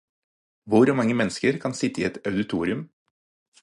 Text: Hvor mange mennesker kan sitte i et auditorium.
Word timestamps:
Hvor 0.69 0.93
mange 0.99 1.13
mennesker 1.19 1.59
kan 1.59 1.73
sitte 1.81 2.01
i 2.01 2.09
et 2.11 2.17
auditorium. 2.25 2.87